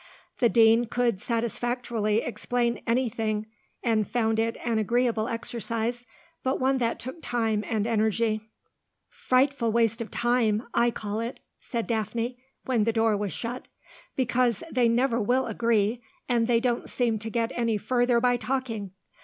[0.39, 3.45] The Dean could satisfactorily explain anything,
[3.83, 6.07] and found it an agreeable exercise,
[6.41, 8.41] but one that took time and energy.
[9.09, 13.67] "Frightful waste of time, I call it," said Daphne, when the door was shut.
[14.15, 18.93] "Because they never will agree, and they don't seem to get any further by talking.